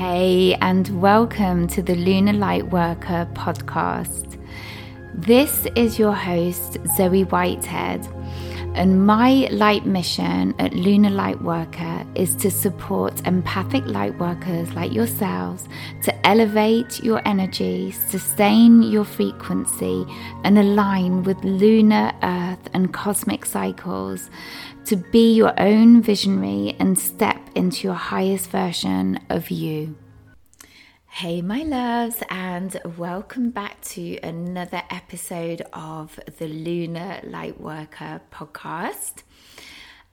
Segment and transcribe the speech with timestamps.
[0.00, 4.42] Hey, and welcome to the Lunar Lightworker podcast.
[5.12, 8.08] This is your host, Zoe Whitehead,
[8.74, 15.68] and my light mission at Lunar Lightworker is to support empathic lightworkers like yourselves
[16.02, 20.06] to elevate your energy, sustain your frequency,
[20.44, 24.30] and align with lunar, earth, and cosmic cycles
[24.84, 29.96] to be your own visionary and step into your highest version of you.
[31.12, 39.24] Hey, my loves, and welcome back to another episode of the Lunar Lightworker podcast.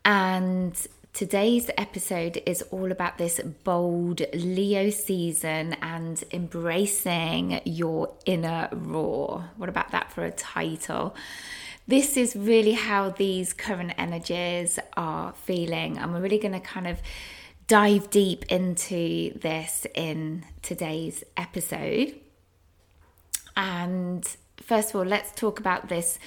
[0.04, 0.76] And
[1.14, 9.52] today's episode is all about this bold Leo season and embracing your inner roar.
[9.56, 11.16] What about that for a title?
[11.88, 16.88] This is really how these current energies are feeling, and we're really going to kind
[16.88, 17.00] of
[17.68, 22.16] dive deep into this in today's episode.
[23.58, 24.26] And
[24.58, 26.18] first of all, let's talk about this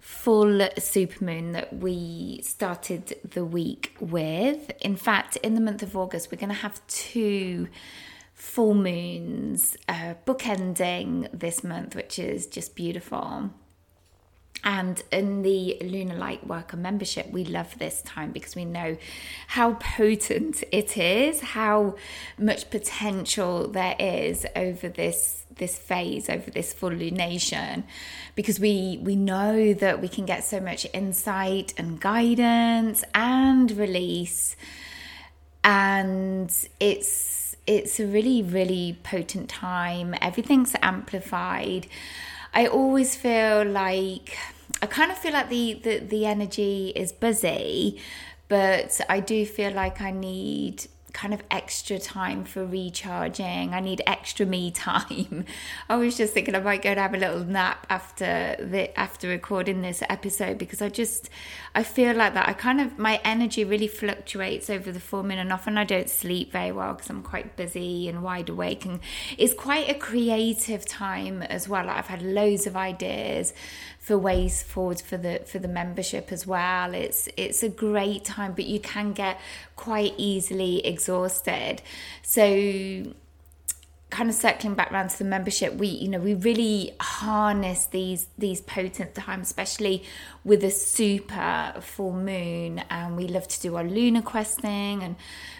[0.00, 4.72] full supermoon that we started the week with.
[4.80, 7.68] In fact, in the month of August, we're going to have two
[8.34, 13.50] full moons uh, bookending this month, which is just beautiful.
[14.64, 18.96] And in the Lunar Light Worker membership, we love this time because we know
[19.48, 21.96] how potent it is, how
[22.38, 27.82] much potential there is over this this phase, over this full lunation,
[28.34, 34.56] because we we know that we can get so much insight and guidance and release,
[35.64, 40.14] and it's it's a really really potent time.
[40.20, 41.86] Everything's amplified
[42.52, 44.36] I always feel like
[44.82, 48.00] I kind of feel like the, the, the energy is busy,
[48.48, 53.72] but I do feel like I need kind of extra time for recharging.
[53.72, 55.44] I need extra me time.
[55.88, 59.28] I was just thinking I might go and have a little nap after the after
[59.28, 61.30] recording this episode because I just
[61.74, 62.48] I feel like that.
[62.48, 66.10] I kind of my energy really fluctuates over the full moon and often I don't
[66.10, 69.00] sleep very well because I'm quite busy and wide awake and
[69.36, 71.86] it's quite a creative time as well.
[71.86, 73.54] Like I've had loads of ideas
[74.08, 76.94] for ways forward for the for the membership as well.
[76.94, 79.38] It's it's a great time, but you can get
[79.76, 81.82] quite easily exhausted.
[82.22, 82.42] So
[84.08, 88.26] kind of circling back around to the membership we you know we really harness these
[88.38, 90.02] these potent times especially
[90.44, 95.14] with a super full moon and we love to do our lunar questing and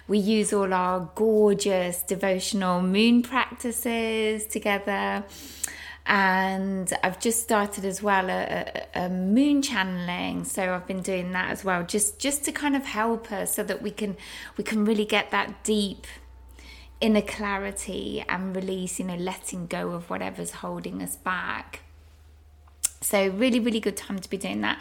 [0.07, 5.23] we use all our gorgeous devotional moon practices together
[6.09, 8.65] and I've just started as well a,
[8.95, 10.45] a, a, moon channeling.
[10.45, 13.63] So I've been doing that as well, just just to kind of help us so
[13.63, 14.17] that we can
[14.57, 16.07] we can really get that deep
[17.03, 21.83] inner clarity and release, you know, letting go of whatever's holding us back.
[23.03, 24.81] So really, really good time to be doing that.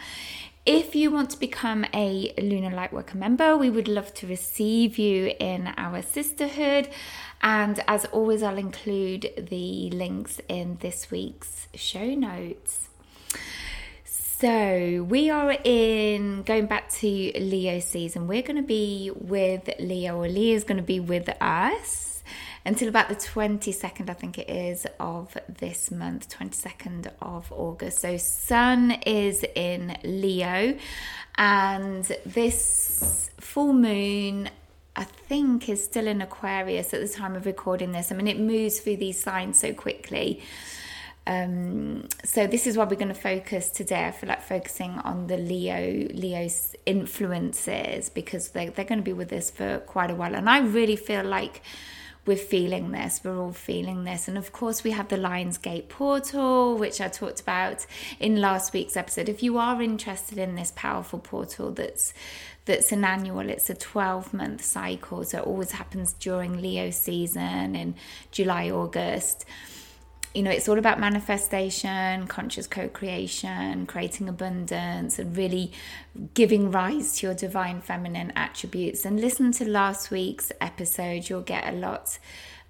[0.70, 5.32] If you want to become a Lunar Lightworker member, we would love to receive you
[5.40, 6.90] in our sisterhood.
[7.40, 12.90] And as always, I'll include the links in this week's show notes.
[14.04, 18.26] So, we are in going back to Leo season.
[18.26, 22.07] We're going to be with Leo, or Leo is going to be with us
[22.68, 28.00] until about the 22nd, I think it is, of this month, 22nd of August.
[28.00, 30.76] So, Sun is in Leo,
[31.36, 34.50] and this full moon.
[34.94, 38.10] I think is still in Aquarius at the time of recording this.
[38.10, 40.42] I mean, it moves through these signs so quickly.
[41.24, 44.06] Um, so this is why we're going to focus today.
[44.06, 49.12] I feel like focusing on the Leo Leo's influences because they they're going to be
[49.12, 51.62] with us for quite a while, and I really feel like
[52.28, 54.28] we're feeling this, we're all feeling this.
[54.28, 57.86] And of course, we have the Lionsgate portal, which I talked about
[58.20, 59.30] in last week's episode.
[59.30, 62.12] If you are interested in this powerful portal that's
[62.66, 67.74] that's an annual, it's a 12 month cycle, so it always happens during Leo season
[67.74, 67.94] in
[68.30, 69.46] July, August
[70.34, 75.72] you know, it's all about manifestation, conscious co creation, creating abundance, and really
[76.34, 79.04] giving rise to your divine feminine attributes.
[79.04, 82.18] And listen to last week's episode, you'll get a lot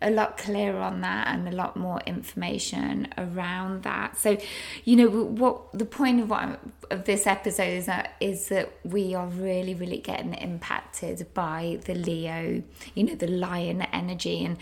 [0.01, 4.17] a lot clearer on that and a lot more information around that.
[4.17, 4.39] So,
[4.85, 6.61] you know, what the point of what
[6.91, 11.95] of this episode is that is that we are really, really getting impacted by the
[11.95, 12.63] Leo,
[12.95, 14.57] you know, the lion energy and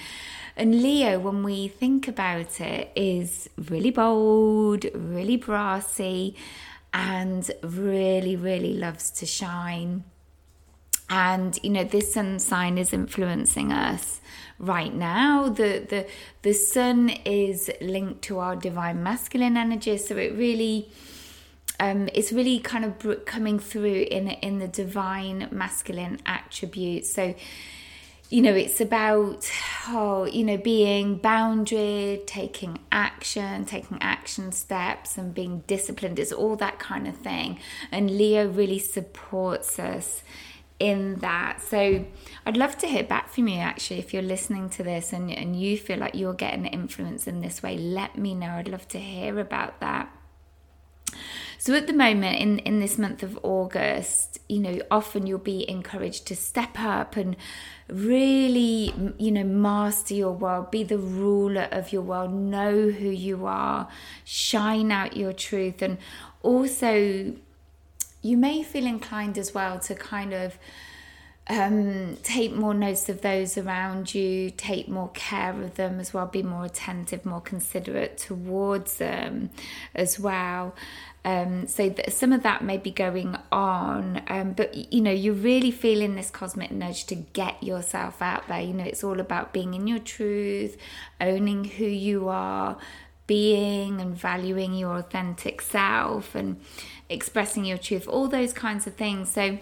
[0.59, 6.35] and Leo, when we think about it, is really bold, really brassy,
[6.95, 10.05] and really, really loves to shine
[11.09, 14.21] and you know this sun sign is influencing us
[14.59, 15.49] right now.
[15.49, 16.07] The the
[16.43, 19.97] the sun is linked to our divine masculine energy.
[19.99, 20.91] So it really
[21.79, 27.13] um, it's really kind of coming through in in the divine masculine attributes.
[27.13, 27.35] So
[28.29, 29.49] you know it's about
[29.89, 36.19] oh you know being boundary taking action taking action steps and being disciplined.
[36.19, 37.61] It's all that kind of thing.
[37.93, 40.23] And leo really supports us
[40.79, 41.63] in that.
[41.63, 42.05] So
[42.45, 45.59] I'd love to hear back from you actually if you're listening to this and, and
[45.59, 48.51] you feel like you're getting influence in this way, let me know.
[48.51, 50.11] I'd love to hear about that.
[51.59, 55.69] So at the moment in, in this month of August, you know, often you'll be
[55.69, 57.37] encouraged to step up and
[57.89, 63.47] really, you know, master your world, be the ruler of your world, know who you
[63.47, 63.89] are,
[64.25, 65.97] shine out your truth, and
[66.43, 67.35] also
[68.27, 70.59] you may feel inclined as well to kind of
[71.49, 76.27] um, take more notice of those around you, take more care of them as well,
[76.27, 79.51] be more attentive, more considerate towards them
[79.95, 80.75] as well.
[81.25, 85.35] Um, so that some of that may be going on, um, but you know, you're
[85.35, 88.61] really feeling this cosmic nudge to get yourself out there.
[88.61, 90.77] You know, it's all about being in your truth,
[91.21, 92.79] owning who you are,
[93.27, 96.61] being and valuing your authentic self, and
[97.09, 99.31] expressing your truth, all those kinds of things.
[99.31, 99.59] So,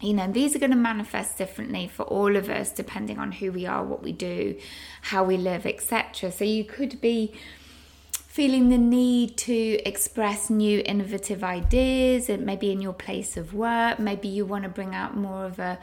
[0.00, 3.52] you know, these are going to manifest differently for all of us depending on who
[3.52, 4.58] we are, what we do,
[5.02, 6.30] how we live, etc.
[6.30, 7.34] So, you could be
[8.36, 13.98] feeling the need to express new innovative ideas and maybe in your place of work
[13.98, 15.78] maybe you want to bring out more of a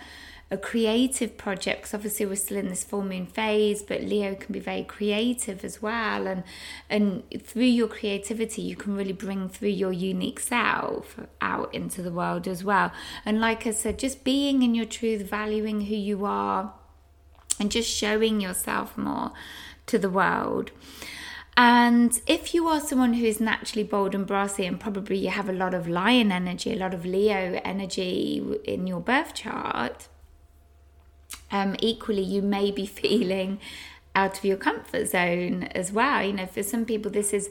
[0.53, 4.53] a creative project because obviously we're still in this full moon phase but leo can
[4.53, 6.27] be very creative as well.
[6.27, 6.43] And
[6.89, 12.11] and through your creativity you can really bring through your unique self out into the
[12.11, 12.91] world as well.
[13.25, 16.73] And like i said just being in your truth valuing who you are
[17.59, 19.31] and just showing yourself more
[19.87, 20.69] to the world.
[21.55, 25.47] And if you are someone who is naturally bold and brassy, and probably you have
[25.47, 30.07] a lot of lion energy, a lot of Leo energy in your birth chart,
[31.53, 33.59] um, equally you may be feeling
[34.15, 36.21] out of your comfort zone as well.
[36.23, 37.49] You know, for some people, this is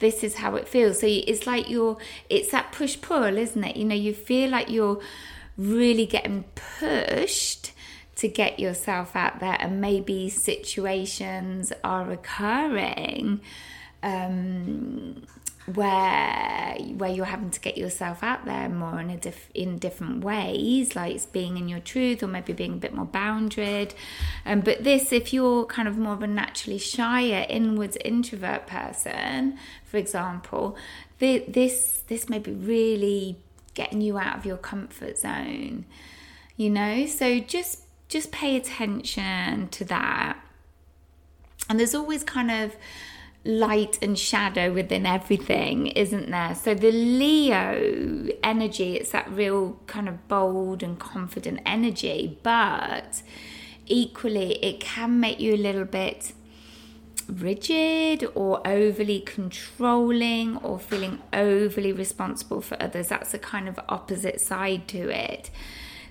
[0.00, 1.00] this is how it feels.
[1.00, 1.96] So it's like you're,
[2.28, 3.76] it's that push pull, isn't it?
[3.76, 5.00] You know, you feel like you're
[5.56, 6.44] really getting
[6.78, 7.72] pushed
[8.16, 13.40] to get yourself out there, and maybe situations are occurring.
[14.02, 15.22] Um,
[15.66, 20.22] where where you're having to get yourself out there more in a diff, in different
[20.22, 23.94] ways like it's being in your truth or maybe being a bit more bounded
[24.44, 29.58] um, but this if you're kind of more of a naturally shyer inwards introvert person
[29.84, 30.76] for example
[31.18, 33.36] the, this this may be really
[33.72, 35.86] getting you out of your comfort zone
[36.56, 37.06] you know?
[37.06, 40.38] So just just pay attention to that.
[41.68, 42.76] And there's always kind of
[43.44, 46.54] light and shadow within everything, isn't there?
[46.54, 53.22] So the Leo energy, it's that real kind of bold and confident energy, but
[53.86, 56.32] equally it can make you a little bit
[57.28, 63.08] rigid or overly controlling or feeling overly responsible for others.
[63.08, 65.50] That's a kind of opposite side to it.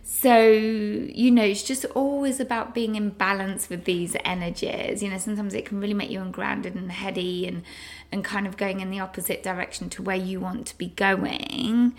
[0.05, 5.01] So, you know, it's just always about being in balance with these energies.
[5.01, 7.63] You know, sometimes it can really make you ungrounded and heady and,
[8.12, 11.95] and kind of going in the opposite direction to where you want to be going.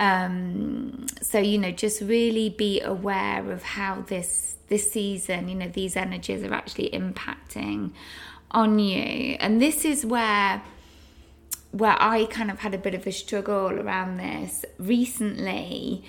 [0.00, 5.68] Um, so, you know, just really be aware of how this this season, you know,
[5.68, 7.92] these energies are actually impacting
[8.50, 9.36] on you.
[9.38, 10.60] And this is where
[11.70, 16.04] where I kind of had a bit of a struggle around this recently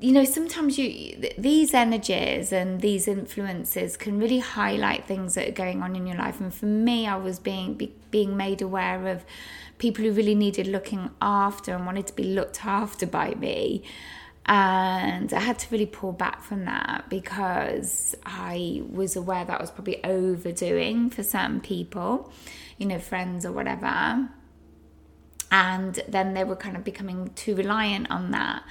[0.00, 5.52] you know sometimes you these energies and these influences can really highlight things that are
[5.52, 6.40] going on in your life.
[6.40, 9.24] And for me i was being be, being made aware of
[9.78, 13.82] people who really needed looking after and wanted to be looked after by me.
[14.46, 19.60] And i had to really pull back from that because i was aware that i
[19.60, 22.32] was probably overdoing for certain people
[22.78, 24.28] you know friends or whatever.
[25.50, 28.62] And then they were kind of becoming too reliant on that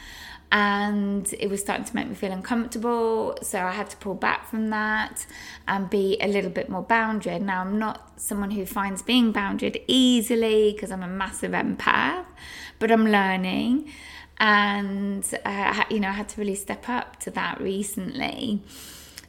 [0.52, 3.38] and it was starting to make me feel uncomfortable.
[3.42, 5.26] So I had to pull back from that
[5.68, 7.42] and be a little bit more bounded.
[7.42, 12.26] Now, I'm not someone who finds being bounded easily because I'm a massive empath,
[12.80, 13.92] but I'm learning.
[14.40, 18.62] And, uh, you know, I had to really step up to that recently.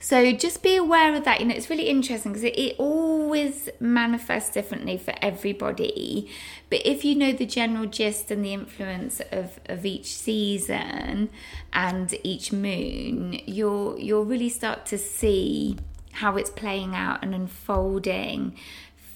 [0.00, 1.40] So just be aware of that.
[1.40, 6.30] You know, it's really interesting because it, it, always manifests differently for everybody.
[6.70, 11.30] But if you know the general gist and the influence of, of each season
[11.72, 15.76] and each moon, you'll you'll really start to see
[16.12, 18.56] how it's playing out and unfolding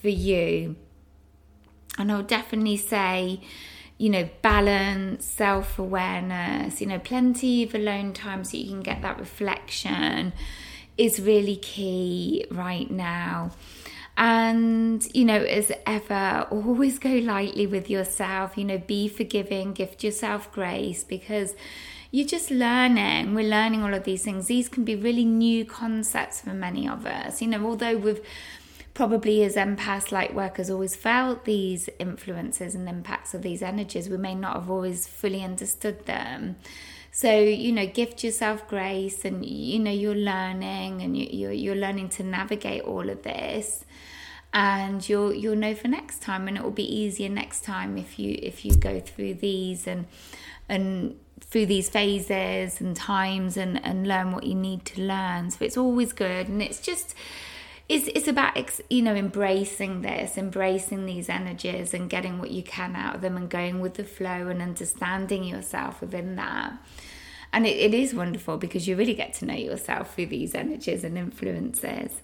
[0.01, 0.77] for you.
[1.97, 3.41] And I'll definitely say
[3.99, 9.01] you know, balance, self awareness, you know, plenty of alone time so you can get
[9.03, 10.33] that reflection
[10.97, 13.51] is really key right now.
[14.17, 20.05] And, you know, as ever, always go lightly with yourself, you know, be forgiving, gift
[20.05, 21.55] yourself grace because
[22.11, 23.35] you're just learning.
[23.35, 24.47] We're learning all of these things.
[24.47, 28.21] These can be really new concepts for many of us, you know, although we've
[28.95, 34.19] probably as empaths, light workers, always felt these influences and impacts of these energies, we
[34.19, 36.57] may not have always fully understood them.
[37.23, 41.77] So you know, gift yourself grace, and you know you're learning, and you, you're you're
[41.77, 43.85] learning to navigate all of this,
[44.53, 48.19] and you'll you'll know for next time, and it will be easier next time if
[48.19, 50.07] you if you go through these and
[50.69, 55.53] and through these phases and times and and learn what you need to learn.
[55.53, 57.15] So it's always good, and it's just
[57.93, 58.57] it's it's about
[58.89, 63.37] you know embracing this embracing these energies and getting what you can out of them
[63.37, 66.73] and going with the flow and understanding yourself within that
[67.53, 71.05] and it, it is wonderful because you really get to know yourself through these energies
[71.05, 72.23] and influences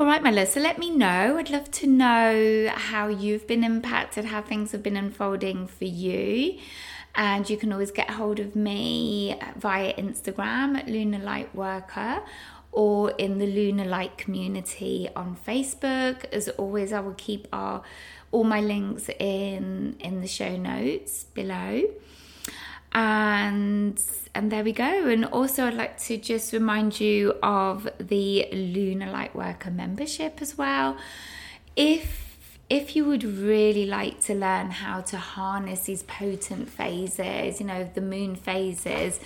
[0.00, 0.48] all right, my love.
[0.48, 1.36] So let me know.
[1.36, 6.58] I'd love to know how you've been impacted, how things have been unfolding for you.
[7.14, 12.22] And you can always get hold of me via Instagram at Lunar Light Worker
[12.72, 16.24] or in the Lunar Light community on Facebook.
[16.32, 17.82] As always, I will keep our
[18.30, 21.82] all my links in in the show notes below.
[22.94, 24.00] And
[24.34, 25.06] and there we go.
[25.06, 30.56] And also I'd like to just remind you of the Lunar Light Worker membership as
[30.58, 30.96] well.
[31.76, 32.22] If
[32.68, 37.90] if you would really like to learn how to harness these potent phases, you know,
[37.92, 39.20] the moon phases,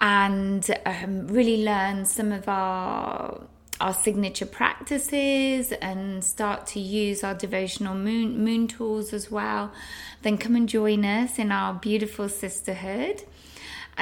[0.00, 3.42] and um, really learn some of our
[3.80, 9.70] our signature practices and start to use our devotional moon moon tools as well.
[10.22, 13.22] Then come and join us in our beautiful sisterhood.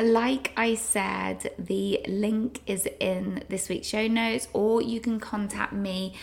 [0.00, 5.74] Like I said, the link is in this week's show notes, or you can contact
[5.74, 6.14] me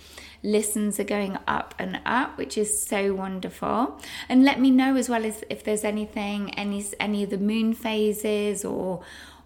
[0.43, 4.01] listens are going up and up, which is so wonderful.
[4.29, 7.75] And let me know as well as if there's anything, any any of the moon
[7.75, 9.03] phases or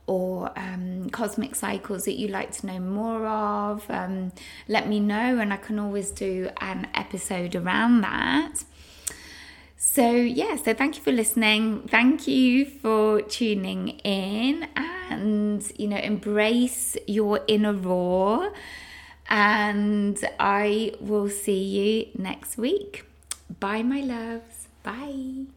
[0.07, 4.33] or um, cosmic cycles that you'd like to know more of, um,
[4.69, 8.65] let me know, and I can always do an episode around that.
[9.77, 11.89] So, yeah, so thank you for listening.
[11.89, 18.53] Thank you for tuning in and, you know, embrace your inner roar.
[19.29, 23.05] And I will see you next week.
[23.59, 24.69] Bye, my loves.
[24.83, 25.56] Bye.